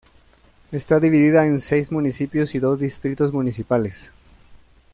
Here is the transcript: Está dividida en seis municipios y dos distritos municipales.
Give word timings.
Está 0.71 0.99
dividida 0.99 1.45
en 1.45 1.59
seis 1.59 1.91
municipios 1.91 2.55
y 2.55 2.59
dos 2.59 2.79
distritos 2.79 3.31
municipales. 3.31 4.11